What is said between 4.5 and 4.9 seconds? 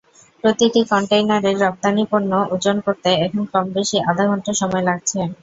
সময়